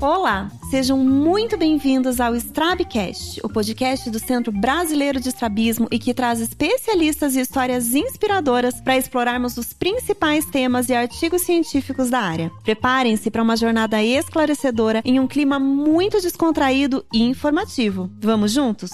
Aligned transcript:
Olá, 0.00 0.50
sejam 0.70 0.98
muito 0.98 1.56
bem-vindos 1.56 2.20
ao 2.20 2.36
Strabcast, 2.36 3.40
o 3.42 3.48
podcast 3.48 4.08
do 4.10 4.18
Centro 4.18 4.52
Brasileiro 4.52 5.18
de 5.18 5.30
Estrabismo 5.30 5.88
e 5.90 5.98
que 5.98 6.14
traz 6.14 6.40
especialistas 6.40 7.34
e 7.34 7.40
histórias 7.40 7.94
inspiradoras 7.94 8.80
para 8.80 8.96
explorarmos 8.96 9.56
os 9.56 9.72
principais 9.72 10.44
temas 10.44 10.88
e 10.88 10.94
artigos 10.94 11.42
científicos 11.42 12.10
da 12.10 12.20
área. 12.20 12.52
Preparem-se 12.62 13.30
para 13.30 13.42
uma 13.42 13.56
jornada 13.56 14.02
esclarecedora 14.02 15.02
em 15.04 15.18
um 15.18 15.26
clima 15.26 15.58
muito 15.58 16.20
descontraído 16.20 17.04
e 17.12 17.22
informativo. 17.22 18.10
Vamos 18.20 18.52
juntos? 18.52 18.90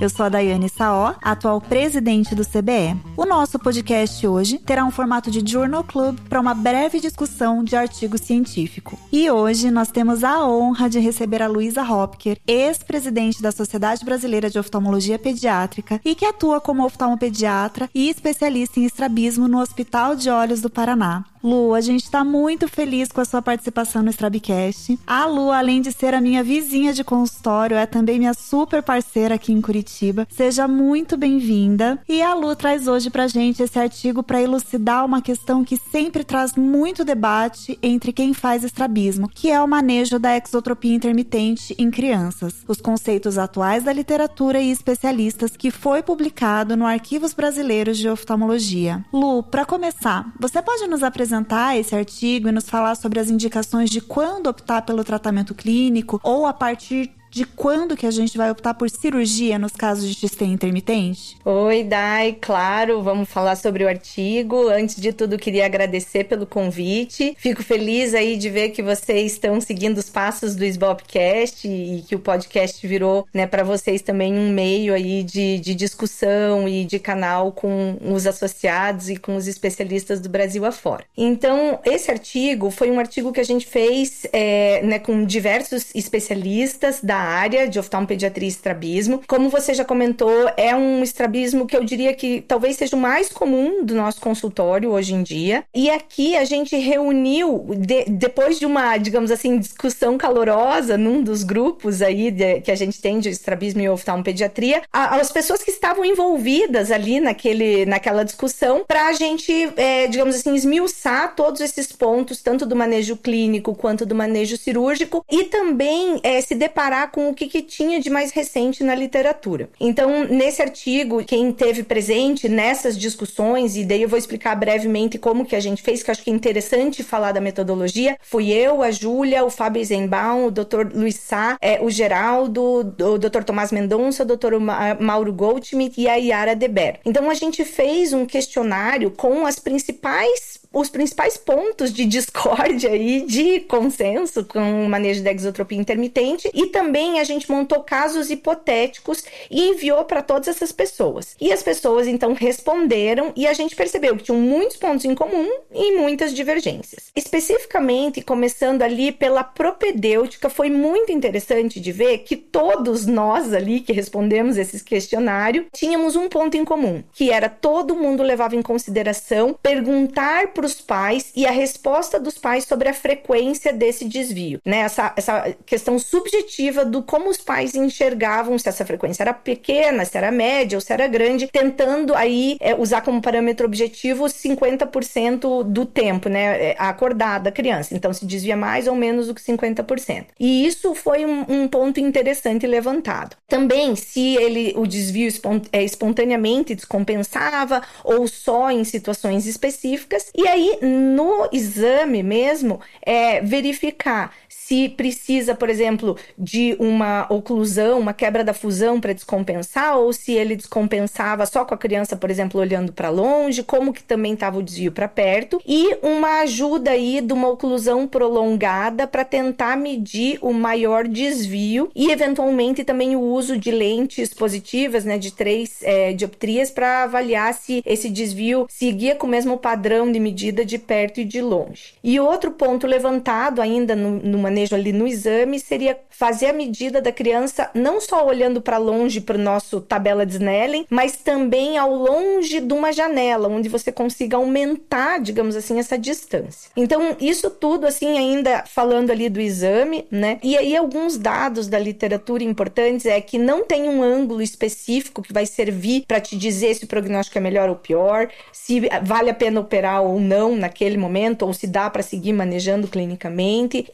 Eu 0.00 0.08
sou 0.08 0.26
a 0.26 0.28
Daiane 0.28 0.68
Saó, 0.68 1.16
atual 1.20 1.60
presidente 1.60 2.32
do 2.32 2.46
CBE. 2.46 2.96
O 3.16 3.24
nosso 3.24 3.58
podcast 3.58 4.24
hoje 4.24 4.56
terá 4.56 4.84
um 4.84 4.92
formato 4.92 5.28
de 5.28 5.42
Journal 5.44 5.82
Club 5.82 6.16
para 6.28 6.40
uma 6.40 6.54
breve 6.54 7.00
discussão 7.00 7.64
de 7.64 7.74
artigo 7.74 8.16
científico. 8.16 8.96
E 9.10 9.28
hoje 9.28 9.72
nós 9.72 9.90
temos 9.90 10.22
a 10.22 10.46
honra 10.46 10.88
de 10.88 11.00
receber 11.00 11.42
a 11.42 11.48
Luísa 11.48 11.82
Hopker, 11.82 12.38
ex-presidente 12.46 13.42
da 13.42 13.50
Sociedade 13.50 14.04
Brasileira 14.04 14.48
de 14.48 14.60
Oftalmologia 14.60 15.18
Pediátrica 15.18 16.00
e 16.04 16.14
que 16.14 16.24
atua 16.24 16.60
como 16.60 16.84
oftalmopediatra 16.84 17.90
e 17.92 18.08
especialista 18.08 18.78
em 18.78 18.84
estrabismo 18.84 19.48
no 19.48 19.60
Hospital 19.60 20.14
de 20.14 20.30
Olhos 20.30 20.60
do 20.60 20.70
Paraná. 20.70 21.24
Lu, 21.42 21.74
a 21.74 21.80
gente 21.80 22.04
está 22.04 22.24
muito 22.24 22.66
feliz 22.66 23.10
com 23.12 23.20
a 23.20 23.24
sua 23.24 23.40
participação 23.40 24.02
no 24.02 24.10
Strabcast. 24.10 24.98
A 25.06 25.24
Lu, 25.26 25.50
além 25.50 25.80
de 25.80 25.92
ser 25.92 26.14
a 26.14 26.20
minha 26.20 26.42
vizinha 26.42 26.92
de 26.92 27.04
consultório, 27.04 27.76
é 27.76 27.86
também 27.86 28.18
minha 28.18 28.34
super 28.34 28.82
parceira 28.82 29.36
aqui 29.36 29.52
em 29.52 29.60
Curitiba. 29.60 30.26
Seja 30.30 30.66
muito 30.66 31.16
bem-vinda. 31.16 32.00
E 32.08 32.20
a 32.20 32.34
Lu 32.34 32.54
traz 32.56 32.88
hoje 32.88 33.10
pra 33.10 33.28
gente 33.28 33.62
esse 33.62 33.78
artigo 33.78 34.22
para 34.22 34.42
elucidar 34.42 35.04
uma 35.04 35.22
questão 35.22 35.64
que 35.64 35.76
sempre 35.76 36.24
traz 36.24 36.54
muito 36.56 37.04
debate 37.04 37.78
entre 37.82 38.12
quem 38.12 38.34
faz 38.34 38.64
estrabismo, 38.64 39.28
que 39.28 39.50
é 39.50 39.60
o 39.60 39.68
manejo 39.68 40.18
da 40.18 40.36
exotropia 40.36 40.94
intermitente 40.94 41.74
em 41.78 41.90
crianças. 41.90 42.64
Os 42.66 42.80
conceitos 42.80 43.38
atuais 43.38 43.84
da 43.84 43.92
literatura 43.92 44.60
e 44.60 44.70
especialistas 44.70 45.56
que 45.56 45.70
foi 45.70 46.02
publicado 46.02 46.76
no 46.76 46.86
Arquivos 46.86 47.32
Brasileiros 47.32 47.98
de 47.98 48.08
Oftalmologia. 48.08 49.04
Lu, 49.12 49.42
para 49.42 49.64
começar, 49.64 50.32
você 50.40 50.60
pode 50.60 50.86
nos 50.86 51.02
apresentar 51.02 51.27
apresentar 51.28 51.76
esse 51.76 51.94
artigo 51.94 52.48
e 52.48 52.52
nos 52.52 52.68
falar 52.68 52.94
sobre 52.94 53.20
as 53.20 53.28
indicações 53.28 53.90
de 53.90 54.00
quando 54.00 54.46
optar 54.46 54.82
pelo 54.82 55.04
tratamento 55.04 55.54
clínico 55.54 56.18
ou 56.22 56.46
a 56.46 56.52
partir 56.52 57.10
de 57.30 57.44
quando 57.44 57.96
que 57.96 58.06
a 58.06 58.10
gente 58.10 58.36
vai 58.36 58.50
optar 58.50 58.74
por 58.74 58.88
cirurgia 58.88 59.58
nos 59.58 59.72
casos 59.72 60.08
de 60.08 60.28
XT 60.28 60.44
intermitente? 60.44 61.36
Oi, 61.44 61.84
Dai, 61.84 62.36
claro, 62.40 63.02
vamos 63.02 63.28
falar 63.28 63.56
sobre 63.56 63.84
o 63.84 63.88
artigo. 63.88 64.68
Antes 64.68 64.96
de 64.96 65.12
tudo, 65.12 65.38
queria 65.38 65.66
agradecer 65.66 66.24
pelo 66.24 66.46
convite. 66.46 67.36
Fico 67.38 67.62
feliz 67.62 68.14
aí 68.14 68.36
de 68.36 68.48
ver 68.48 68.70
que 68.70 68.82
vocês 68.82 69.32
estão 69.32 69.60
seguindo 69.60 69.98
os 69.98 70.08
passos 70.08 70.56
do 70.56 70.64
Sbobcast 70.64 71.68
e 71.68 72.04
que 72.06 72.14
o 72.14 72.18
podcast 72.18 72.86
virou, 72.86 73.26
né, 73.32 73.46
para 73.46 73.62
vocês 73.62 74.02
também 74.02 74.34
um 74.34 74.50
meio 74.50 74.94
aí 74.94 75.22
de, 75.22 75.58
de 75.58 75.74
discussão 75.74 76.68
e 76.68 76.84
de 76.84 76.98
canal 76.98 77.52
com 77.52 77.96
os 78.00 78.26
associados 78.26 79.10
e 79.10 79.16
com 79.16 79.36
os 79.36 79.46
especialistas 79.46 80.20
do 80.20 80.28
Brasil 80.28 80.64
afora. 80.64 81.04
Então, 81.16 81.78
esse 81.84 82.10
artigo 82.10 82.70
foi 82.70 82.90
um 82.90 82.98
artigo 82.98 83.32
que 83.32 83.40
a 83.40 83.44
gente 83.44 83.66
fez, 83.66 84.26
é, 84.32 84.82
né, 84.82 84.98
com 84.98 85.24
diversos 85.24 85.94
especialistas 85.94 87.00
da 87.02 87.17
área 87.18 87.68
de 87.68 87.78
oftalmopediatria 87.78 88.48
e 88.48 88.50
estrabismo. 88.50 89.22
Como 89.26 89.48
você 89.48 89.74
já 89.74 89.84
comentou, 89.84 90.50
é 90.56 90.74
um 90.74 91.02
estrabismo 91.02 91.66
que 91.66 91.76
eu 91.76 91.84
diria 91.84 92.14
que 92.14 92.40
talvez 92.40 92.76
seja 92.76 92.96
o 92.96 92.98
mais 92.98 93.28
comum 93.28 93.84
do 93.84 93.94
nosso 93.94 94.20
consultório 94.20 94.90
hoje 94.90 95.14
em 95.14 95.22
dia. 95.22 95.64
E 95.74 95.90
aqui 95.90 96.36
a 96.36 96.44
gente 96.44 96.76
reuniu, 96.76 97.66
de, 97.76 98.04
depois 98.04 98.58
de 98.58 98.66
uma, 98.66 98.96
digamos 98.96 99.30
assim, 99.30 99.58
discussão 99.58 100.16
calorosa 100.18 100.96
num 100.96 101.22
dos 101.22 101.42
grupos 101.42 102.02
aí 102.02 102.30
de, 102.30 102.60
que 102.60 102.70
a 102.70 102.74
gente 102.76 103.00
tem 103.00 103.18
de 103.18 103.28
estrabismo 103.28 103.80
e 103.80 103.88
oftalmopediatria, 103.88 104.82
a, 104.92 105.16
as 105.16 105.30
pessoas 105.30 105.62
que 105.62 105.70
estavam 105.70 106.04
envolvidas 106.04 106.90
ali 106.90 107.20
naquele, 107.20 107.86
naquela 107.86 108.24
discussão, 108.24 108.84
para 108.86 109.06
a 109.06 109.12
gente, 109.12 109.52
é, 109.76 110.06
digamos 110.06 110.36
assim, 110.36 110.54
esmiuçar 110.54 111.34
todos 111.34 111.60
esses 111.60 111.92
pontos, 111.92 112.42
tanto 112.42 112.66
do 112.66 112.76
manejo 112.76 113.16
clínico 113.16 113.74
quanto 113.74 114.04
do 114.06 114.14
manejo 114.14 114.56
cirúrgico, 114.56 115.24
e 115.30 115.44
também 115.44 116.20
é, 116.22 116.40
se 116.40 116.54
deparar 116.54 117.07
com 117.10 117.28
o 117.28 117.34
que, 117.34 117.46
que 117.46 117.62
tinha 117.62 118.00
de 118.00 118.10
mais 118.10 118.32
recente 118.32 118.82
na 118.84 118.94
literatura. 118.94 119.68
Então, 119.80 120.24
nesse 120.24 120.62
artigo, 120.62 121.24
quem 121.24 121.52
teve 121.52 121.82
presente 121.82 122.48
nessas 122.48 122.96
discussões, 122.98 123.76
e 123.76 123.84
daí 123.84 124.02
eu 124.02 124.08
vou 124.08 124.18
explicar 124.18 124.54
brevemente 124.54 125.18
como 125.18 125.44
que 125.44 125.56
a 125.56 125.60
gente 125.60 125.82
fez, 125.82 126.02
que 126.02 126.10
eu 126.10 126.12
acho 126.12 126.22
que 126.22 126.30
é 126.30 126.34
interessante 126.34 127.02
falar 127.02 127.32
da 127.32 127.40
metodologia, 127.40 128.16
fui 128.20 128.50
eu, 128.50 128.82
a 128.82 128.90
Júlia, 128.90 129.44
o 129.44 129.50
Fábio 129.50 129.80
Eisenbaum, 129.80 130.46
o 130.46 130.50
Dr. 130.50 130.92
Luiz 130.94 131.16
Sá, 131.16 131.56
é, 131.60 131.80
o 131.80 131.90
Geraldo, 131.90 132.62
o 132.62 133.18
Dr. 133.18 133.42
Tomás 133.44 133.72
Mendonça, 133.72 134.22
o 134.22 134.26
Dr. 134.26 134.54
Mauro 135.00 135.32
Goldschmidt 135.32 136.00
e 136.00 136.08
a 136.08 136.16
Yara 136.16 136.54
Deber. 136.54 137.00
Então, 137.04 137.30
a 137.30 137.34
gente 137.34 137.64
fez 137.64 138.12
um 138.12 138.26
questionário 138.26 139.10
com 139.10 139.46
as 139.46 139.58
principais 139.58 140.57
os 140.72 140.90
principais 140.90 141.36
pontos 141.36 141.92
de 141.92 142.04
discórdia 142.04 142.94
e 142.94 143.22
de 143.22 143.60
consenso 143.60 144.44
com 144.44 144.84
o 144.84 144.88
manejo 144.88 145.22
da 145.22 145.32
exotropia 145.32 145.78
intermitente 145.78 146.50
e 146.52 146.66
também 146.66 147.20
a 147.20 147.24
gente 147.24 147.50
montou 147.50 147.82
casos 147.82 148.30
hipotéticos 148.30 149.24
e 149.50 149.68
enviou 149.68 150.04
para 150.04 150.22
todas 150.22 150.48
essas 150.48 150.72
pessoas. 150.72 151.34
E 151.40 151.52
as 151.52 151.62
pessoas 151.62 152.06
então 152.06 152.34
responderam 152.34 153.32
e 153.34 153.46
a 153.46 153.52
gente 153.52 153.74
percebeu 153.74 154.16
que 154.16 154.24
tinham 154.24 154.40
muitos 154.40 154.76
pontos 154.76 155.04
em 155.04 155.14
comum 155.14 155.48
e 155.72 155.96
muitas 155.96 156.34
divergências. 156.34 157.10
Especificamente, 157.16 158.22
começando 158.22 158.82
ali 158.82 159.10
pela 159.10 159.42
propedêutica, 159.42 160.50
foi 160.50 160.70
muito 160.70 161.12
interessante 161.12 161.80
de 161.80 161.92
ver 161.92 162.18
que 162.18 162.36
todos 162.36 163.06
nós 163.06 163.52
ali 163.52 163.80
que 163.80 163.92
respondemos 163.92 164.56
esse 164.56 164.82
questionário 164.84 165.66
tínhamos 165.72 166.14
um 166.16 166.28
ponto 166.28 166.56
em 166.56 166.64
comum, 166.64 167.02
que 167.12 167.30
era 167.30 167.48
todo 167.48 167.96
mundo 167.96 168.22
levava 168.22 168.54
em 168.54 168.62
consideração 168.62 169.56
perguntar 169.62 170.48
para 170.58 170.66
os 170.66 170.80
pais 170.80 171.30
e 171.36 171.46
a 171.46 171.52
resposta 171.52 172.18
dos 172.18 172.36
pais 172.36 172.64
sobre 172.64 172.88
a 172.88 172.92
frequência 172.92 173.72
desse 173.72 174.04
desvio, 174.04 174.60
né? 174.64 174.78
Essa, 174.78 175.12
essa 175.16 175.54
questão 175.64 176.00
subjetiva 176.00 176.84
do 176.84 177.00
como 177.00 177.30
os 177.30 177.36
pais 177.36 177.76
enxergavam 177.76 178.58
se 178.58 178.68
essa 178.68 178.84
frequência 178.84 179.22
era 179.22 179.32
pequena, 179.32 180.04
se 180.04 180.18
era 180.18 180.32
média 180.32 180.76
ou 180.76 180.80
se 180.80 180.92
era 180.92 181.06
grande, 181.06 181.46
tentando 181.46 182.12
aí 182.12 182.56
é, 182.58 182.74
usar 182.74 183.02
como 183.02 183.22
parâmetro 183.22 183.66
objetivo 183.66 184.24
50% 184.24 185.62
do 185.62 185.86
tempo, 185.86 186.28
né? 186.28 186.70
É, 186.70 186.76
acordada 186.76 187.44
da 187.44 187.52
criança. 187.52 187.94
Então 187.94 188.12
se 188.12 188.26
desvia 188.26 188.56
mais 188.56 188.88
ou 188.88 188.96
menos 188.96 189.28
do 189.28 189.34
que 189.34 189.40
50%. 189.40 190.26
E 190.40 190.66
isso 190.66 190.92
foi 190.92 191.24
um, 191.24 191.44
um 191.48 191.68
ponto 191.68 192.00
interessante 192.00 192.66
levantado. 192.66 193.36
Também 193.46 193.94
se 193.94 194.34
ele 194.36 194.72
o 194.76 194.88
desvio 194.88 195.32
é, 195.70 195.84
espontaneamente 195.84 196.74
descompensava 196.74 197.80
ou 198.02 198.26
só 198.26 198.72
em 198.72 198.82
situações 198.82 199.46
específicas. 199.46 200.32
E 200.34 200.47
aí, 200.48 200.78
no 200.82 201.48
exame 201.52 202.22
mesmo, 202.22 202.80
é 203.02 203.40
verificar 203.40 204.34
se 204.68 204.86
precisa, 204.90 205.54
por 205.54 205.70
exemplo, 205.70 206.14
de 206.36 206.76
uma 206.78 207.26
oclusão, 207.30 207.98
uma 207.98 208.12
quebra 208.12 208.44
da 208.44 208.52
fusão 208.52 209.00
para 209.00 209.14
descompensar, 209.14 209.96
ou 209.96 210.12
se 210.12 210.32
ele 210.32 210.54
descompensava 210.54 211.46
só 211.46 211.64
com 211.64 211.72
a 211.72 211.78
criança, 211.78 212.16
por 212.16 212.30
exemplo, 212.30 212.60
olhando 212.60 212.92
para 212.92 213.08
longe, 213.08 213.62
como 213.62 213.94
que 213.94 214.02
também 214.02 214.34
estava 214.34 214.58
o 214.58 214.62
desvio 214.62 214.92
para 214.92 215.08
perto, 215.08 215.58
e 215.66 215.96
uma 216.02 216.40
ajuda 216.40 216.90
aí 216.90 217.22
de 217.22 217.32
uma 217.32 217.48
oclusão 217.48 218.06
prolongada 218.06 219.06
para 219.06 219.24
tentar 219.24 219.74
medir 219.74 220.38
o 220.42 220.52
maior 220.52 221.08
desvio 221.08 221.90
e 221.96 222.10
eventualmente 222.10 222.84
também 222.84 223.16
o 223.16 223.22
uso 223.22 223.56
de 223.56 223.70
lentes 223.70 224.34
positivas, 224.34 225.02
né, 225.02 225.16
de 225.16 225.32
três 225.32 225.78
é, 225.82 226.12
dioptrias 226.12 226.70
para 226.70 227.04
avaliar 227.04 227.54
se 227.54 227.82
esse 227.86 228.10
desvio 228.10 228.66
seguia 228.68 229.14
com 229.14 229.26
o 229.26 229.30
mesmo 229.30 229.56
padrão 229.56 230.12
de 230.12 230.20
medida 230.20 230.62
de 230.62 230.76
perto 230.76 231.20
e 231.20 231.24
de 231.24 231.40
longe. 231.40 231.94
E 232.04 232.20
outro 232.20 232.50
ponto 232.50 232.86
levantado 232.86 233.62
ainda 233.62 233.96
no, 233.96 234.10
numa 234.10 234.57
manejo 234.58 234.74
ali 234.74 234.92
no 234.92 235.06
exame 235.06 235.60
seria 235.60 235.98
fazer 236.10 236.46
a 236.46 236.52
medida 236.52 237.00
da 237.00 237.12
criança 237.12 237.70
não 237.74 238.00
só 238.00 238.26
olhando 238.26 238.60
para 238.60 238.76
longe 238.76 239.20
para 239.20 239.36
o 239.36 239.40
nosso 239.40 239.80
tabela 239.80 240.26
de 240.26 240.32
Snellen, 240.32 240.86
mas 240.90 241.16
também 241.16 241.78
ao 241.78 241.94
longe 241.94 242.60
de 242.60 242.72
uma 242.72 242.92
janela, 242.92 243.48
onde 243.48 243.68
você 243.68 243.92
consiga 243.92 244.36
aumentar, 244.36 245.20
digamos 245.20 245.54
assim, 245.54 245.78
essa 245.78 245.96
distância. 245.96 246.70
Então, 246.76 247.16
isso 247.20 247.50
tudo 247.50 247.86
assim 247.86 248.18
ainda 248.18 248.64
falando 248.66 249.10
ali 249.10 249.28
do 249.28 249.40
exame, 249.40 250.06
né? 250.10 250.38
E 250.42 250.56
aí 250.56 250.76
alguns 250.76 251.16
dados 251.16 251.68
da 251.68 251.78
literatura 251.78 252.42
importantes 252.42 253.06
é 253.06 253.20
que 253.20 253.38
não 253.38 253.64
tem 253.64 253.88
um 253.88 254.02
ângulo 254.02 254.42
específico 254.42 255.22
que 255.22 255.32
vai 255.32 255.46
servir 255.46 256.04
para 256.06 256.20
te 256.20 256.36
dizer 256.36 256.74
se 256.74 256.84
o 256.84 256.88
prognóstico 256.88 257.38
é 257.38 257.40
melhor 257.40 257.68
ou 257.68 257.76
pior, 257.76 258.28
se 258.52 258.82
vale 259.02 259.30
a 259.30 259.34
pena 259.34 259.60
operar 259.60 260.02
ou 260.02 260.18
não 260.18 260.56
naquele 260.56 260.96
momento, 260.96 261.42
ou 261.42 261.52
se 261.52 261.66
dá 261.66 261.88
para 261.88 262.02
seguir 262.02 262.32
manejando 262.32 262.88
clinicamente. 262.88 263.86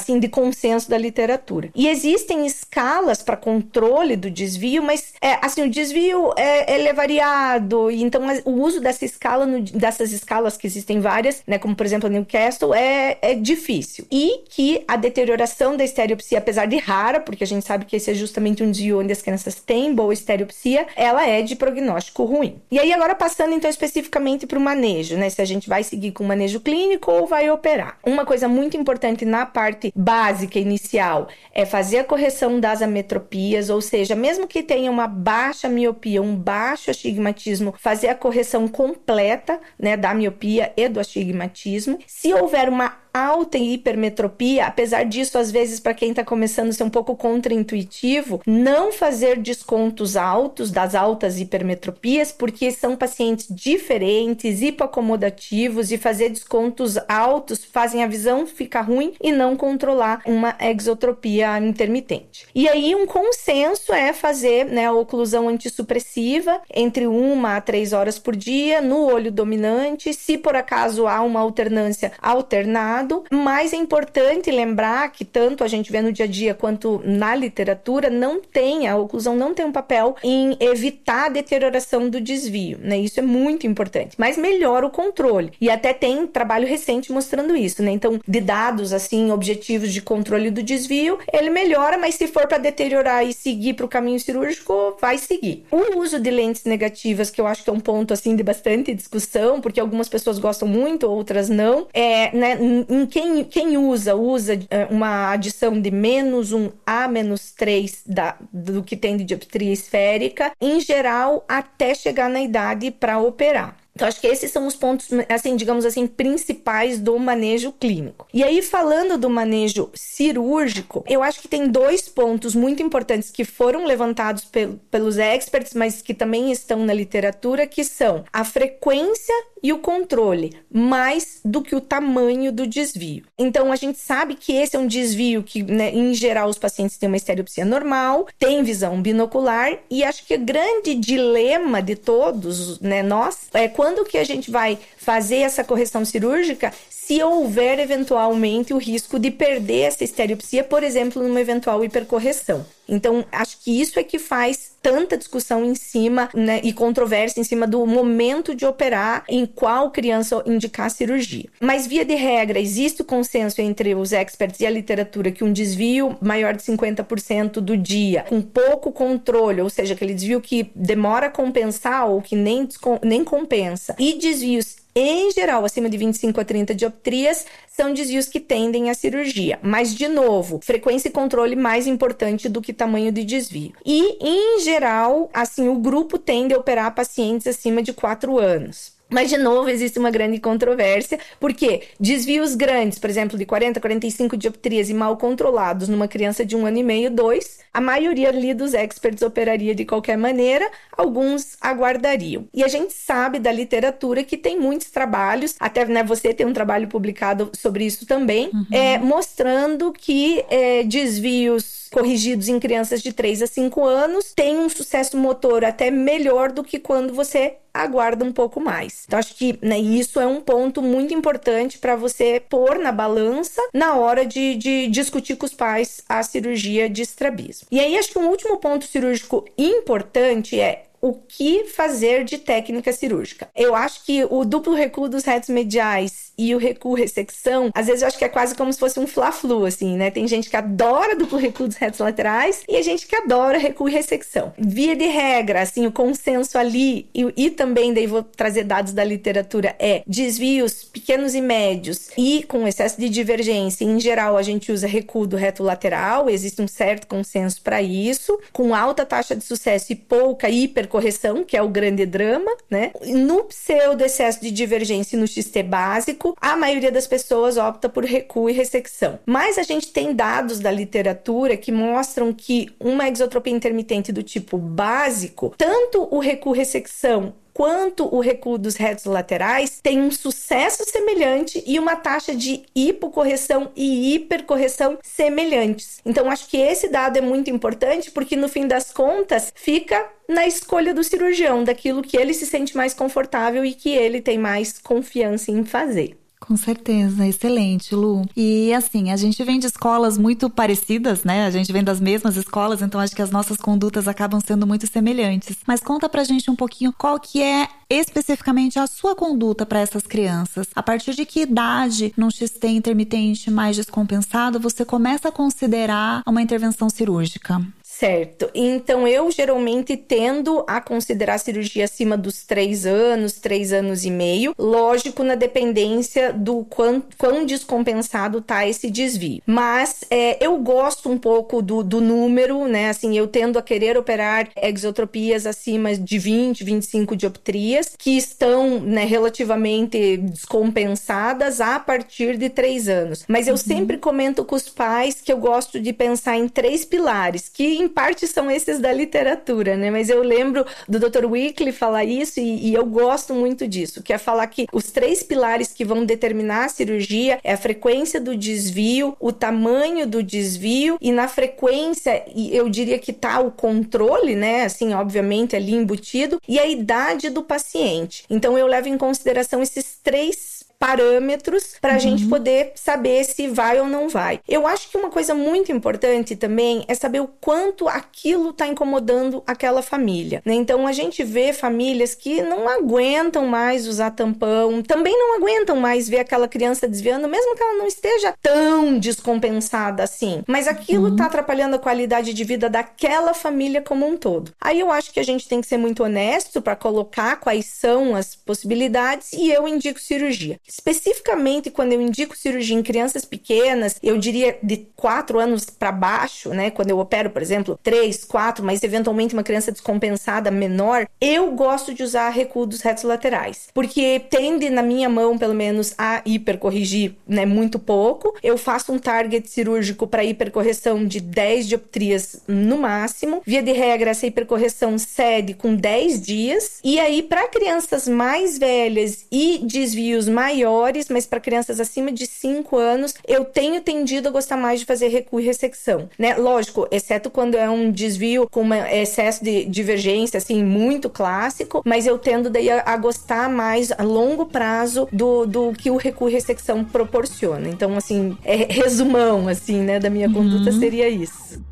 Assim 0.00 0.18
de 0.18 0.28
consenso 0.28 0.88
da 0.88 0.98
literatura. 0.98 1.70
E 1.74 1.88
existem 1.88 2.46
escalas 2.46 3.22
para 3.22 3.36
controle 3.36 4.16
do 4.16 4.30
desvio, 4.30 4.82
mas 4.82 5.14
é, 5.20 5.38
assim 5.42 5.62
o 5.62 5.70
desvio 5.70 6.32
é, 6.36 6.74
ele 6.74 6.88
é 6.88 6.92
variado, 6.92 7.90
então 7.90 8.22
o 8.44 8.52
uso 8.62 8.80
dessa 8.80 9.04
escala, 9.04 9.46
no, 9.46 9.60
dessas 9.60 10.12
escalas 10.12 10.56
que 10.56 10.66
existem 10.66 11.00
várias, 11.00 11.42
né, 11.46 11.58
como 11.58 11.76
por 11.76 11.84
exemplo 11.86 12.06
a 12.06 12.10
Newcastle, 12.10 12.74
é, 12.74 13.18
é 13.20 13.34
difícil. 13.34 14.06
E 14.10 14.44
que 14.48 14.82
a 14.88 14.96
deterioração 14.96 15.76
da 15.76 15.84
estereopsia, 15.84 16.38
apesar 16.38 16.66
de 16.66 16.76
rara, 16.78 17.20
porque 17.20 17.44
a 17.44 17.46
gente 17.46 17.66
sabe 17.66 17.84
que 17.84 17.96
esse 17.96 18.10
é 18.10 18.14
justamente 18.14 18.62
um 18.62 18.70
desvio 18.70 19.00
onde 19.00 19.12
as 19.12 19.22
crianças 19.22 19.54
têm 19.54 19.94
boa 19.94 20.12
estereopsia, 20.12 20.86
ela 20.96 21.26
é 21.26 21.42
de 21.42 21.54
prognóstico 21.56 22.24
ruim. 22.24 22.60
E 22.70 22.78
aí 22.78 22.92
agora 22.92 23.14
passando 23.14 23.54
então 23.54 23.70
especificamente 23.70 24.46
para 24.46 24.58
o 24.58 24.62
manejo, 24.62 25.16
né, 25.16 25.28
se 25.28 25.42
a 25.42 25.44
gente 25.44 25.68
vai 25.68 25.82
seguir 25.82 26.12
com 26.12 26.24
manejo 26.24 26.60
clínico 26.60 27.10
ou 27.10 27.26
vai 27.26 27.50
operar. 27.50 27.98
Uma 28.04 28.24
coisa 28.24 28.48
muito 28.48 28.76
importante 28.76 29.24
na 29.24 29.44
parte 29.44 29.89
básica 29.94 30.58
inicial 30.58 31.28
é 31.52 31.64
fazer 31.64 31.98
a 31.98 32.04
correção 32.04 32.60
das 32.60 32.82
ametropias, 32.82 33.70
ou 33.70 33.80
seja, 33.80 34.14
mesmo 34.14 34.46
que 34.46 34.62
tenha 34.62 34.90
uma 34.90 35.06
baixa 35.06 35.68
miopia, 35.68 36.22
um 36.22 36.36
baixo 36.36 36.90
astigmatismo, 36.90 37.74
fazer 37.78 38.08
a 38.08 38.14
correção 38.14 38.68
completa, 38.68 39.60
né, 39.78 39.96
da 39.96 40.14
miopia 40.14 40.72
e 40.76 40.88
do 40.88 41.00
astigmatismo. 41.00 41.98
Se 42.06 42.32
houver 42.32 42.68
uma 42.68 42.96
alta 43.12 43.58
em 43.58 43.72
hipermetropia, 43.72 44.66
apesar 44.66 45.04
disso, 45.04 45.38
às 45.38 45.50
vezes, 45.50 45.80
para 45.80 45.94
quem 45.94 46.10
está 46.10 46.24
começando 46.24 46.70
a 46.70 46.72
ser 46.72 46.84
um 46.84 46.90
pouco 46.90 47.16
contraintuitivo, 47.16 48.40
não 48.46 48.92
fazer 48.92 49.38
descontos 49.38 50.16
altos 50.16 50.70
das 50.70 50.94
altas 50.94 51.38
hipermetropias, 51.40 52.32
porque 52.32 52.70
são 52.70 52.96
pacientes 52.96 53.46
diferentes, 53.50 54.62
hipoacomodativos, 54.62 55.90
e 55.90 55.98
fazer 55.98 56.30
descontos 56.30 56.96
altos 57.08 57.64
fazem 57.64 58.02
a 58.04 58.06
visão 58.06 58.46
ficar 58.46 58.82
ruim 58.82 59.14
e 59.20 59.32
não 59.32 59.56
controlar 59.56 60.22
uma 60.24 60.56
exotropia 60.60 61.58
intermitente. 61.58 62.46
E 62.54 62.68
aí, 62.68 62.94
um 62.94 63.06
consenso 63.06 63.92
é 63.92 64.12
fazer 64.12 64.64
né, 64.66 64.86
a 64.86 64.92
oclusão 64.92 65.48
antissupressiva 65.48 66.60
entre 66.72 67.06
uma 67.06 67.56
a 67.56 67.60
três 67.60 67.92
horas 67.92 68.18
por 68.18 68.36
dia 68.36 68.80
no 68.80 69.04
olho 69.04 69.32
dominante, 69.32 70.14
se 70.14 70.38
por 70.38 70.54
acaso 70.54 71.06
há 71.06 71.20
uma 71.22 71.40
alternância 71.40 72.12
alternada 72.20 73.00
cuidado, 73.10 73.24
mas 73.30 73.72
é 73.72 73.76
importante 73.76 74.50
lembrar 74.50 75.10
que 75.10 75.24
tanto 75.24 75.64
a 75.64 75.68
gente 75.68 75.90
vê 75.90 76.00
no 76.00 76.12
dia 76.12 76.24
a 76.26 76.28
dia 76.28 76.54
quanto 76.54 77.02
na 77.04 77.34
literatura 77.34 78.08
não 78.08 78.40
tem, 78.40 78.86
a 78.86 78.96
oclusão 78.96 79.36
não 79.36 79.52
tem 79.52 79.66
um 79.66 79.72
papel 79.72 80.14
em 80.22 80.56
evitar 80.60 81.26
a 81.26 81.28
deterioração 81.28 82.08
do 82.08 82.20
desvio, 82.20 82.78
né? 82.80 82.98
Isso 82.98 83.18
é 83.18 83.22
muito 83.22 83.66
importante, 83.66 84.14
mas 84.16 84.36
melhora 84.36 84.86
o 84.86 84.90
controle. 84.90 85.52
E 85.60 85.68
até 85.68 85.92
tem 85.92 86.26
trabalho 86.26 86.66
recente 86.66 87.12
mostrando 87.12 87.56
isso, 87.56 87.82
né? 87.82 87.90
Então, 87.90 88.20
de 88.26 88.40
dados 88.40 88.92
assim, 88.92 89.30
objetivos 89.32 89.92
de 89.92 90.00
controle 90.00 90.50
do 90.50 90.62
desvio, 90.62 91.18
ele 91.32 91.50
melhora, 91.50 91.98
mas 91.98 92.14
se 92.14 92.26
for 92.26 92.46
para 92.46 92.58
deteriorar 92.58 93.26
e 93.26 93.32
seguir 93.32 93.74
para 93.74 93.86
o 93.86 93.88
caminho 93.88 94.20
cirúrgico, 94.20 94.96
vai 95.00 95.18
seguir. 95.18 95.64
O 95.70 95.98
uso 96.00 96.20
de 96.20 96.30
lentes 96.30 96.64
negativas, 96.64 97.30
que 97.30 97.40
eu 97.40 97.46
acho 97.46 97.64
que 97.64 97.70
é 97.70 97.72
um 97.72 97.80
ponto 97.80 98.12
assim 98.12 98.36
de 98.36 98.42
bastante 98.42 98.94
discussão, 98.94 99.60
porque 99.60 99.80
algumas 99.80 100.08
pessoas 100.08 100.38
gostam 100.38 100.68
muito, 100.68 101.08
outras 101.08 101.48
não, 101.48 101.88
é, 101.92 102.36
né, 102.36 102.58
em 102.90 103.06
quem, 103.06 103.44
quem 103.44 103.78
usa, 103.78 104.14
usa 104.16 104.58
é, 104.68 104.86
uma 104.86 105.30
adição 105.30 105.80
de 105.80 105.90
menos 105.90 106.52
um 106.52 106.70
a 106.84 107.06
menos 107.06 107.52
3 107.52 108.02
da, 108.04 108.36
do 108.52 108.82
que 108.82 108.96
tem 108.96 109.16
de 109.16 109.24
dioptria 109.24 109.72
esférica, 109.72 110.52
em 110.60 110.80
geral, 110.80 111.44
até 111.48 111.94
chegar 111.94 112.28
na 112.28 112.40
idade 112.40 112.90
para 112.90 113.18
operar. 113.18 113.80
Então, 113.94 114.08
acho 114.08 114.20
que 114.20 114.26
esses 114.26 114.50
são 114.50 114.66
os 114.66 114.76
pontos, 114.76 115.08
assim, 115.28 115.56
digamos 115.56 115.84
assim, 115.84 116.06
principais 116.06 116.98
do 116.98 117.18
manejo 117.18 117.70
clínico. 117.72 118.26
E 118.32 118.42
aí, 118.42 118.62
falando 118.62 119.18
do 119.18 119.28
manejo 119.28 119.90
cirúrgico, 119.92 121.04
eu 121.06 121.22
acho 121.22 121.40
que 121.40 121.48
tem 121.48 121.68
dois 121.68 122.08
pontos 122.08 122.54
muito 122.54 122.82
importantes 122.82 123.30
que 123.30 123.44
foram 123.44 123.84
levantados 123.84 124.44
pel 124.44 124.80
pelos 124.90 125.18
experts, 125.18 125.74
mas 125.74 126.00
que 126.00 126.14
também 126.14 126.50
estão 126.50 126.84
na 126.84 126.94
literatura, 126.94 127.66
que 127.66 127.84
são 127.84 128.24
a 128.32 128.44
frequência 128.44 129.34
e 129.62 129.72
o 129.72 129.78
controle, 129.78 130.54
mais 130.72 131.40
do 131.44 131.62
que 131.62 131.74
o 131.74 131.80
tamanho 131.80 132.52
do 132.52 132.66
desvio. 132.66 133.24
Então, 133.38 133.72
a 133.72 133.76
gente 133.76 133.98
sabe 133.98 134.34
que 134.34 134.52
esse 134.52 134.76
é 134.76 134.78
um 134.78 134.86
desvio 134.86 135.42
que, 135.42 135.62
né, 135.62 135.90
em 135.90 136.14
geral, 136.14 136.48
os 136.48 136.58
pacientes 136.58 136.96
têm 136.96 137.08
uma 137.08 137.16
estereopsia 137.16 137.64
normal, 137.64 138.26
têm 138.38 138.62
visão 138.62 139.00
binocular, 139.00 139.78
e 139.90 140.04
acho 140.04 140.24
que 140.26 140.34
o 140.34 140.44
grande 140.44 140.94
dilema 140.94 141.82
de 141.82 141.96
todos, 141.96 142.80
né, 142.80 143.02
nós, 143.02 143.48
é 143.52 143.68
quando 143.68 144.04
que 144.04 144.18
a 144.18 144.24
gente 144.24 144.50
vai 144.50 144.78
fazer 144.96 145.38
essa 145.38 145.64
correção 145.64 146.04
cirúrgica 146.04 146.72
se 147.10 147.20
houver 147.24 147.80
eventualmente 147.80 148.72
o 148.72 148.78
risco 148.78 149.18
de 149.18 149.32
perder 149.32 149.80
essa 149.80 150.04
estereopsia, 150.04 150.62
por 150.62 150.84
exemplo, 150.84 151.20
numa 151.20 151.40
eventual 151.40 151.84
hipercorreção. 151.84 152.64
Então, 152.88 153.24
acho 153.32 153.58
que 153.62 153.80
isso 153.80 153.98
é 153.98 154.02
que 154.02 154.18
faz 154.18 154.72
tanta 154.82 155.18
discussão 155.18 155.64
em 155.64 155.74
cima 155.74 156.30
né, 156.34 156.60
e 156.64 156.72
controvérsia 156.72 157.40
em 157.40 157.44
cima 157.44 157.66
do 157.66 157.86
momento 157.86 158.54
de 158.54 158.64
operar, 158.64 159.24
em 159.28 159.44
qual 159.44 159.90
criança 159.90 160.42
indicar 160.46 160.90
cirurgia. 160.90 161.48
Mas, 161.60 161.86
via 161.86 162.04
de 162.04 162.14
regra, 162.14 162.58
existe 162.58 163.02
o 163.02 163.04
consenso 163.04 163.60
entre 163.60 163.94
os 163.94 164.12
experts 164.12 164.60
e 164.60 164.66
a 164.66 164.70
literatura 164.70 165.30
que 165.30 165.44
um 165.44 165.52
desvio 165.52 166.16
maior 166.22 166.54
de 166.54 166.62
50% 166.62 167.60
do 167.60 167.76
dia, 167.76 168.24
com 168.28 168.40
pouco 168.40 168.90
controle, 168.90 169.60
ou 169.60 169.68
seja, 169.68 169.92
aquele 169.92 170.14
desvio 170.14 170.40
que 170.40 170.70
demora 170.74 171.26
a 171.26 171.30
compensar 171.30 172.08
ou 172.08 172.22
que 172.22 172.34
nem, 172.34 172.66
nem 173.02 173.22
compensa, 173.22 173.94
e 173.98 174.14
desvios 174.14 174.80
em 174.94 175.30
geral, 175.30 175.64
acima 175.64 175.88
de 175.88 175.96
25 175.96 176.40
a 176.40 176.44
30 176.44 176.74
dioptrias, 176.74 177.46
são 177.68 177.94
desvios 177.94 178.26
que 178.26 178.40
tendem 178.40 178.90
à 178.90 178.94
cirurgia. 178.94 179.58
Mas, 179.62 179.94
de 179.94 180.08
novo, 180.08 180.60
frequência 180.62 181.08
e 181.08 181.12
controle 181.12 181.54
mais 181.54 181.86
importante 181.86 182.48
do 182.48 182.60
que 182.60 182.72
tamanho 182.72 183.12
de 183.12 183.24
desvio. 183.24 183.49
E, 183.84 184.16
em 184.20 184.60
geral, 184.60 185.28
assim, 185.32 185.68
o 185.68 185.76
grupo 185.76 186.18
tende 186.18 186.54
a 186.54 186.58
operar 186.58 186.94
pacientes 186.94 187.46
acima 187.46 187.82
de 187.82 187.92
4 187.92 188.38
anos. 188.38 189.00
Mas, 189.10 189.28
de 189.28 189.36
novo, 189.36 189.68
existe 189.68 189.98
uma 189.98 190.10
grande 190.10 190.38
controvérsia, 190.38 191.18
porque 191.40 191.82
desvios 191.98 192.54
grandes, 192.54 192.98
por 192.98 193.10
exemplo, 193.10 193.36
de 193.36 193.44
40, 193.44 193.80
45 193.80 194.36
dioptrias 194.36 194.88
e 194.88 194.94
mal 194.94 195.16
controlados 195.16 195.88
numa 195.88 196.06
criança 196.06 196.44
de 196.44 196.54
um 196.54 196.64
ano 196.64 196.78
e 196.78 196.84
meio, 196.84 197.10
dois, 197.10 197.58
a 197.74 197.80
maioria 197.80 198.28
ali 198.28 198.54
dos 198.54 198.72
experts 198.72 199.22
operaria 199.22 199.74
de 199.74 199.84
qualquer 199.84 200.16
maneira, 200.16 200.70
alguns 200.96 201.56
aguardariam. 201.60 202.46
E 202.54 202.62
a 202.62 202.68
gente 202.68 202.92
sabe 202.92 203.40
da 203.40 203.50
literatura 203.50 204.22
que 204.22 204.36
tem 204.36 204.58
muitos 204.58 204.90
trabalhos, 204.90 205.56
até 205.58 205.84
né, 205.84 206.04
você 206.04 206.32
tem 206.32 206.46
um 206.46 206.52
trabalho 206.52 206.86
publicado 206.86 207.50
sobre 207.52 207.84
isso 207.84 208.06
também, 208.06 208.50
uhum. 208.52 208.66
é, 208.70 208.98
mostrando 208.98 209.92
que 209.92 210.44
é, 210.48 210.84
desvios 210.84 211.89
corrigidos 211.90 212.48
em 212.48 212.58
crianças 212.58 213.02
de 213.02 213.12
3 213.12 213.42
a 213.42 213.46
5 213.46 213.84
anos 213.84 214.32
têm 214.34 214.58
um 214.58 214.68
sucesso 214.68 215.16
motor 215.16 215.64
até 215.64 215.90
melhor 215.90 216.52
do 216.52 216.62
que 216.62 216.78
quando 216.78 217.12
você 217.12 217.56
aguarda 217.72 218.24
um 218.24 218.32
pouco 218.32 218.60
mais. 218.60 219.04
Então, 219.06 219.18
acho 219.18 219.34
que 219.34 219.58
né, 219.62 219.78
isso 219.78 220.20
é 220.20 220.26
um 220.26 220.40
ponto 220.40 220.82
muito 220.82 221.14
importante 221.14 221.78
para 221.78 221.96
você 221.96 222.42
pôr 222.48 222.78
na 222.78 222.90
balança 222.92 223.62
na 223.72 223.94
hora 223.94 224.26
de, 224.26 224.56
de, 224.56 224.88
discutir 224.88 225.36
com 225.36 225.46
os 225.46 225.54
pais 225.54 226.02
a 226.08 226.22
cirurgia 226.22 226.88
de 226.88 227.02
estrabismo. 227.02 227.68
E 227.70 227.78
aí, 227.78 227.96
acho 227.96 228.10
que 228.10 228.18
um 228.18 228.28
último 228.28 228.58
ponto 228.58 228.84
cirúrgico 228.84 229.44
importante 229.56 230.58
é 230.58 230.84
o 231.00 231.14
que 231.14 231.64
fazer 231.64 232.24
de 232.24 232.38
técnica 232.38 232.92
cirúrgica. 232.92 233.48
Eu 233.56 233.74
acho 233.74 234.04
que 234.04 234.24
o 234.24 234.44
duplo 234.44 234.74
recuo 234.74 235.08
dos 235.08 235.24
retos 235.24 235.48
mediais 235.48 236.32
e 236.36 236.54
o 236.54 236.58
recuo 236.58 236.94
ressecção, 236.94 237.70
às 237.74 237.86
vezes 237.86 238.02
eu 238.02 238.08
acho 238.08 238.18
que 238.18 238.24
é 238.24 238.28
quase 238.28 238.54
como 238.54 238.72
se 238.72 238.78
fosse 238.78 238.98
um 238.98 239.06
fla-flu, 239.06 239.64
assim, 239.64 239.96
né? 239.96 240.10
Tem 240.10 240.26
gente 240.26 240.48
que 240.48 240.56
adora 240.56 241.16
duplo 241.16 241.38
recuo 241.38 241.66
dos 241.66 241.76
retos 241.76 242.00
laterais 242.00 242.62
e 242.68 242.76
a 242.76 242.82
gente 242.82 243.06
que 243.06 243.16
adora 243.16 243.58
recuo 243.58 243.88
e 243.88 243.92
ressecção. 243.92 244.52
Via 244.58 244.96
de 244.96 245.06
regra, 245.06 245.62
assim, 245.62 245.86
o 245.86 245.92
consenso 245.92 246.56
ali, 246.58 247.08
e, 247.14 247.32
e 247.36 247.50
também 247.50 247.92
daí 247.92 248.06
vou 248.06 248.22
trazer 248.22 248.64
dados 248.64 248.92
da 248.92 249.04
literatura, 249.04 249.74
é 249.78 250.02
desvios 250.06 250.84
pequenos 250.84 251.34
e 251.34 251.40
médios 251.40 252.10
e 252.16 252.42
com 252.44 252.66
excesso 252.66 253.00
de 253.00 253.08
divergência. 253.08 253.84
Em 253.84 254.00
geral, 254.00 254.36
a 254.36 254.42
gente 254.42 254.72
usa 254.72 254.86
recuo 254.86 255.26
do 255.26 255.36
reto 255.36 255.62
lateral, 255.62 256.28
existe 256.28 256.60
um 256.60 256.68
certo 256.68 257.06
consenso 257.06 257.60
para 257.62 257.82
isso, 257.82 258.38
com 258.52 258.74
alta 258.74 259.04
taxa 259.04 259.34
de 259.36 259.44
sucesso 259.44 259.92
e 259.92 259.96
pouca 259.96 260.48
hipercorreção, 260.90 261.44
que 261.44 261.56
é 261.56 261.62
o 261.62 261.68
grande 261.68 262.04
drama, 262.04 262.50
né? 262.68 262.90
No 263.06 263.44
pseudo 263.44 264.04
excesso 264.04 264.40
de 264.40 264.50
divergência 264.50 265.18
no 265.18 265.26
XT 265.26 265.62
básico, 265.62 266.36
a 266.40 266.56
maioria 266.56 266.90
das 266.90 267.06
pessoas 267.06 267.56
opta 267.56 267.88
por 267.88 268.04
recuo 268.04 268.50
e 268.50 268.52
ressecção. 268.52 269.20
Mas 269.24 269.56
a 269.56 269.62
gente 269.62 269.92
tem 269.92 270.12
dados 270.12 270.58
da 270.58 270.70
literatura 270.70 271.56
que 271.56 271.70
mostram 271.70 272.32
que 272.32 272.68
uma 272.80 273.08
exotropia 273.08 273.52
intermitente 273.52 274.12
do 274.12 274.22
tipo 274.22 274.58
básico, 274.58 275.54
tanto 275.56 276.08
o 276.10 276.18
recuo 276.18 276.52
ressecção 276.52 277.32
quanto 277.52 278.12
o 278.14 278.20
recuo 278.20 278.58
dos 278.58 278.76
retos 278.76 279.04
laterais 279.04 279.80
tem 279.82 280.00
um 280.00 280.10
sucesso 280.10 280.84
semelhante 280.84 281.62
e 281.66 281.78
uma 281.78 281.96
taxa 281.96 282.34
de 282.34 282.62
hipocorreção 282.74 283.70
e 283.74 284.14
hipercorreção 284.14 284.98
semelhantes. 285.02 286.00
Então, 286.04 286.30
acho 286.30 286.48
que 286.48 286.56
esse 286.56 286.88
dado 286.88 287.16
é 287.16 287.20
muito 287.20 287.50
importante 287.50 288.10
porque, 288.10 288.36
no 288.36 288.48
fim 288.48 288.66
das 288.66 288.92
contas, 288.92 289.52
fica 289.54 290.08
na 290.28 290.46
escolha 290.46 290.94
do 290.94 291.02
cirurgião, 291.02 291.64
daquilo 291.64 292.02
que 292.02 292.16
ele 292.16 292.32
se 292.32 292.46
sente 292.46 292.76
mais 292.76 292.94
confortável 292.94 293.64
e 293.64 293.74
que 293.74 293.90
ele 293.90 294.20
tem 294.20 294.38
mais 294.38 294.78
confiança 294.78 295.50
em 295.50 295.64
fazer. 295.64 296.19
Com 296.50 296.56
certeza, 296.56 297.24
excelente, 297.28 297.94
Lu. 297.94 298.26
E 298.36 298.74
assim, 298.74 299.12
a 299.12 299.16
gente 299.16 299.40
vem 299.44 299.60
de 299.60 299.68
escolas 299.68 300.18
muito 300.18 300.50
parecidas, 300.50 301.22
né? 301.22 301.46
A 301.46 301.50
gente 301.52 301.72
vem 301.72 301.84
das 301.84 302.00
mesmas 302.00 302.36
escolas, 302.36 302.82
então 302.82 303.00
acho 303.00 303.14
que 303.14 303.22
as 303.22 303.30
nossas 303.30 303.56
condutas 303.56 304.08
acabam 304.08 304.40
sendo 304.44 304.66
muito 304.66 304.84
semelhantes. 304.88 305.58
Mas 305.64 305.80
conta 305.80 306.08
pra 306.08 306.24
gente 306.24 306.50
um 306.50 306.56
pouquinho 306.56 306.92
qual 306.92 307.20
que 307.20 307.40
é 307.40 307.68
especificamente 307.88 308.80
a 308.80 308.88
sua 308.88 309.14
conduta 309.14 309.64
para 309.64 309.78
essas 309.78 310.02
crianças. 310.02 310.66
A 310.74 310.82
partir 310.82 311.14
de 311.14 311.24
que 311.24 311.42
idade, 311.42 312.12
num 312.16 312.28
XT 312.28 312.66
intermitente 312.66 313.48
mais 313.48 313.76
descompensado, 313.76 314.58
você 314.58 314.84
começa 314.84 315.28
a 315.28 315.32
considerar 315.32 316.20
uma 316.26 316.42
intervenção 316.42 316.90
cirúrgica? 316.90 317.64
Certo. 318.00 318.50
Então, 318.54 319.06
eu 319.06 319.30
geralmente 319.30 319.94
tendo 319.94 320.64
a 320.66 320.80
considerar 320.80 321.34
a 321.34 321.38
cirurgia 321.38 321.84
acima 321.84 322.16
dos 322.16 322.42
três 322.44 322.86
anos, 322.86 323.34
três 323.34 323.74
anos 323.74 324.06
e 324.06 324.10
meio, 324.10 324.54
lógico, 324.58 325.22
na 325.22 325.34
dependência 325.34 326.32
do 326.32 326.64
quão, 326.64 327.02
quão 327.18 327.44
descompensado 327.44 328.40
tá 328.40 328.66
esse 328.66 328.90
desvio. 328.90 329.42
Mas 329.44 330.02
é, 330.10 330.42
eu 330.42 330.56
gosto 330.56 331.10
um 331.10 331.18
pouco 331.18 331.60
do, 331.60 331.82
do 331.82 332.00
número, 332.00 332.66
né? 332.66 332.88
Assim, 332.88 333.18
eu 333.18 333.26
tendo 333.26 333.58
a 333.58 333.62
querer 333.62 333.98
operar 333.98 334.48
exotropias 334.56 335.44
acima 335.44 335.94
de 335.94 336.18
20, 336.18 336.64
25 336.64 337.14
dioptrias, 337.14 337.94
que 337.98 338.16
estão 338.16 338.80
né, 338.80 339.04
relativamente 339.04 340.16
descompensadas 340.16 341.60
a 341.60 341.78
partir 341.78 342.38
de 342.38 342.48
três 342.48 342.88
anos. 342.88 343.26
Mas 343.28 343.46
eu 343.46 343.52
uhum. 343.52 343.58
sempre 343.58 343.98
comento 343.98 344.42
com 344.42 344.56
os 344.56 344.70
pais 344.70 345.20
que 345.20 345.30
eu 345.30 345.36
gosto 345.36 345.78
de 345.78 345.92
pensar 345.92 346.38
em 346.38 346.48
três 346.48 346.82
pilares, 346.82 347.50
que 347.52 347.89
parte 347.90 348.26
são 348.26 348.50
esses 348.50 348.78
da 348.78 348.92
literatura, 348.92 349.76
né? 349.76 349.90
Mas 349.90 350.08
eu 350.08 350.22
lembro 350.22 350.64
do 350.88 350.98
Dr. 350.98 351.26
Weekly 351.26 351.72
falar 351.72 352.04
isso 352.04 352.40
e, 352.40 352.70
e, 352.70 352.74
eu 352.74 352.84
gosto 352.84 353.34
muito 353.34 353.66
disso, 353.66 354.02
que 354.02 354.12
é 354.12 354.18
falar 354.18 354.46
que 354.46 354.66
os 354.72 354.90
três 354.90 355.22
pilares 355.22 355.72
que 355.72 355.84
vão 355.84 356.04
determinar 356.04 356.64
a 356.64 356.68
cirurgia 356.68 357.38
é 357.42 357.52
a 357.52 357.56
frequência 357.56 358.20
do 358.20 358.36
desvio, 358.36 359.16
o 359.20 359.32
tamanho 359.32 360.06
do 360.06 360.22
desvio 360.22 360.96
e 361.00 361.12
na 361.12 361.28
frequência, 361.28 362.24
eu 362.34 362.68
diria 362.68 362.98
que 362.98 363.12
tá 363.12 363.40
o 363.40 363.50
controle, 363.50 364.34
né? 364.34 364.64
Assim, 364.64 364.94
obviamente 364.94 365.56
ali 365.56 365.74
embutido 365.74 366.40
e 366.48 366.58
a 366.58 366.66
idade 366.66 367.30
do 367.30 367.42
paciente. 367.42 368.24
Então 368.30 368.56
eu 368.56 368.66
levo 368.66 368.88
em 368.88 368.98
consideração 368.98 369.62
esses 369.62 369.98
três 370.02 370.59
parâmetros 370.80 371.74
para 371.78 371.92
a 371.92 371.94
uhum. 371.94 372.00
gente 372.00 372.26
poder 372.26 372.72
saber 372.74 373.22
se 373.24 373.46
vai 373.46 373.78
ou 373.78 373.86
não 373.86 374.08
vai. 374.08 374.40
Eu 374.48 374.66
acho 374.66 374.88
que 374.88 374.96
uma 374.96 375.10
coisa 375.10 375.34
muito 375.34 375.70
importante 375.70 376.34
também 376.34 376.86
é 376.88 376.94
saber 376.94 377.20
o 377.20 377.28
quanto 377.28 377.86
aquilo 377.86 378.48
está 378.48 378.66
incomodando 378.66 379.42
aquela 379.46 379.82
família. 379.82 380.40
Né? 380.42 380.54
Então 380.54 380.86
a 380.86 380.92
gente 380.92 381.22
vê 381.22 381.52
famílias 381.52 382.14
que 382.14 382.40
não 382.40 382.66
aguentam 382.66 383.46
mais 383.46 383.86
usar 383.86 384.12
tampão, 384.12 384.82
também 384.82 385.12
não 385.12 385.36
aguentam 385.36 385.76
mais 385.76 386.08
ver 386.08 386.20
aquela 386.20 386.48
criança 386.48 386.88
desviando, 386.88 387.28
mesmo 387.28 387.54
que 387.54 387.62
ela 387.62 387.76
não 387.76 387.86
esteja 387.86 388.34
tão 388.40 388.98
descompensada 388.98 390.02
assim. 390.02 390.42
Mas 390.46 390.66
aquilo 390.66 391.08
está 391.08 391.24
uhum. 391.24 391.28
atrapalhando 391.28 391.76
a 391.76 391.78
qualidade 391.78 392.32
de 392.32 392.44
vida 392.44 392.70
daquela 392.70 393.34
família 393.34 393.82
como 393.82 394.06
um 394.06 394.16
todo. 394.16 394.52
Aí 394.58 394.80
eu 394.80 394.90
acho 394.90 395.12
que 395.12 395.20
a 395.20 395.24
gente 395.24 395.46
tem 395.46 395.60
que 395.60 395.66
ser 395.66 395.76
muito 395.76 396.02
honesto 396.02 396.62
para 396.62 396.74
colocar 396.74 397.36
quais 397.36 397.66
são 397.66 398.16
as 398.16 398.34
possibilidades 398.34 399.34
e 399.34 399.50
eu 399.50 399.68
indico 399.68 400.00
cirurgia. 400.00 400.58
Especificamente 400.70 401.70
quando 401.70 401.92
eu 401.92 402.00
indico 402.00 402.36
cirurgia 402.36 402.76
em 402.76 402.82
crianças 402.82 403.24
pequenas, 403.24 403.96
eu 404.02 404.16
diria 404.16 404.56
de 404.62 404.86
4 404.94 405.38
anos 405.38 405.64
para 405.64 405.90
baixo, 405.90 406.50
né? 406.50 406.70
Quando 406.70 406.90
eu 406.90 406.98
opero, 406.98 407.30
por 407.30 407.42
exemplo, 407.42 407.78
3, 407.82 408.24
4, 408.24 408.64
mas 408.64 408.82
eventualmente 408.82 409.34
uma 409.34 409.42
criança 409.42 409.72
descompensada 409.72 410.50
menor, 410.50 411.08
eu 411.20 411.50
gosto 411.52 411.92
de 411.92 412.02
usar 412.02 412.28
recuo 412.30 412.66
dos 412.66 412.80
retos 412.80 413.02
laterais, 413.02 413.68
porque 413.74 414.20
tende 414.30 414.70
na 414.70 414.82
minha 414.82 415.08
mão, 415.08 415.36
pelo 415.36 415.54
menos, 415.54 415.94
a 415.98 416.22
hipercorrigir, 416.24 417.14
né, 417.26 417.44
muito 417.44 417.78
pouco. 417.78 418.36
Eu 418.42 418.56
faço 418.56 418.92
um 418.92 418.98
target 418.98 419.48
cirúrgico 419.50 420.06
para 420.06 420.24
hipercorreção 420.24 421.04
de 421.04 421.20
10 421.20 421.66
dioptrias 421.66 422.42
no 422.46 422.78
máximo. 422.78 423.42
Via 423.44 423.62
de 423.62 423.72
regra, 423.72 424.10
essa 424.10 424.26
hipercorreção 424.26 424.96
cede 424.98 425.54
com 425.54 425.74
10 425.74 426.20
dias. 426.20 426.78
E 426.84 427.00
aí, 427.00 427.22
para 427.22 427.48
crianças 427.48 428.06
mais 428.06 428.58
velhas 428.58 429.26
e 429.32 429.58
desvios 429.64 430.28
maiores, 430.28 430.59
maiores, 430.60 431.08
mas 431.08 431.26
para 431.26 431.40
crianças 431.40 431.80
acima 431.80 432.12
de 432.12 432.26
5 432.26 432.76
anos, 432.76 433.14
eu 433.26 433.44
tenho 433.44 433.80
tendido 433.80 434.28
a 434.28 434.32
gostar 434.32 434.56
mais 434.56 434.80
de 434.80 434.86
fazer 434.86 435.08
recuo 435.08 435.40
e 435.40 435.44
ressecção, 435.44 436.08
né? 436.18 436.34
Lógico, 436.34 436.86
exceto 436.90 437.30
quando 437.30 437.56
é 437.56 437.68
um 437.68 437.90
desvio 437.90 438.48
com 438.50 438.62
um 438.62 438.74
excesso 438.74 439.42
de 439.42 439.64
divergência, 439.64 440.38
assim, 440.38 440.62
muito 440.62 441.08
clássico, 441.08 441.82
mas 441.84 442.06
eu 442.06 442.18
tendo 442.18 442.50
daí 442.50 442.70
a, 442.70 442.82
a 442.84 442.96
gostar 442.96 443.48
mais 443.48 443.90
a 443.92 444.02
longo 444.02 444.46
prazo 444.46 445.08
do, 445.10 445.46
do 445.46 445.72
que 445.72 445.90
o 445.90 445.96
recuo 445.96 446.28
e 446.28 446.32
ressecção 446.32 446.84
proporciona. 446.84 447.68
Então, 447.68 447.96
assim, 447.96 448.36
é 448.44 448.56
resumão, 448.70 449.48
assim, 449.48 449.80
né, 449.80 449.98
da 449.98 450.10
minha 450.10 450.28
uhum. 450.28 450.34
conduta 450.34 450.72
seria 450.72 451.08
isso. 451.08 451.69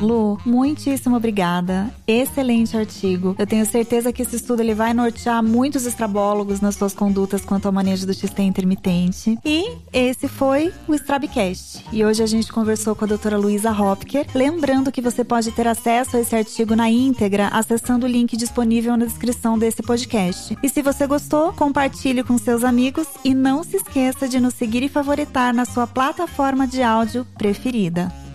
Lu, 0.00 0.38
muitíssimo 0.44 1.16
obrigada. 1.16 1.92
Excelente 2.06 2.76
artigo. 2.76 3.34
Eu 3.38 3.46
tenho 3.46 3.64
certeza 3.64 4.12
que 4.12 4.22
esse 4.22 4.36
estudo 4.36 4.60
ele 4.60 4.74
vai 4.74 4.92
nortear 4.92 5.42
muitos 5.42 5.86
estrabólogos 5.86 6.60
nas 6.60 6.74
suas 6.74 6.94
condutas 6.94 7.44
quanto 7.44 7.66
ao 7.66 7.72
manejo 7.72 8.06
do 8.06 8.14
XT 8.14 8.42
intermitente. 8.42 9.38
E 9.44 9.78
esse 9.92 10.28
foi 10.28 10.72
o 10.86 10.94
Strabcast. 10.94 11.84
E 11.92 12.04
hoje 12.04 12.22
a 12.22 12.26
gente 12.26 12.52
conversou 12.52 12.94
com 12.94 13.04
a 13.04 13.08
doutora 13.08 13.36
Luísa 13.36 13.70
Hopker. 13.70 14.26
Lembrando 14.34 14.92
que 14.92 15.00
você 15.00 15.24
pode 15.24 15.50
ter 15.52 15.66
acesso 15.66 16.16
a 16.16 16.20
esse 16.20 16.34
artigo 16.34 16.76
na 16.76 16.90
íntegra 16.90 17.48
acessando 17.48 18.06
o 18.06 18.08
link 18.08 18.36
disponível 18.36 18.96
na 18.96 19.06
descrição 19.06 19.58
desse 19.58 19.82
podcast. 19.82 20.56
E 20.62 20.68
se 20.68 20.82
você 20.82 21.06
gostou, 21.06 21.52
compartilhe 21.52 22.22
com 22.22 22.36
seus 22.38 22.64
amigos 22.64 23.06
e 23.24 23.34
não 23.34 23.62
se 23.62 23.76
esqueça 23.76 24.28
de 24.28 24.40
nos 24.40 24.54
seguir 24.54 24.82
e 24.82 24.88
favoritar 24.88 25.54
na 25.54 25.64
sua 25.64 25.86
plataforma 25.86 26.66
de 26.66 26.82
áudio 26.82 27.26
preferida. 27.36 28.25